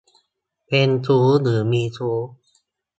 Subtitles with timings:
[0.67, 2.17] เป็นชู้หรือมีชู้